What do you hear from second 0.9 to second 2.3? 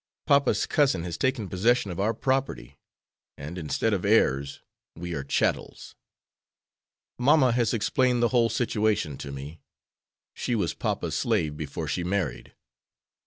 has taken possession of our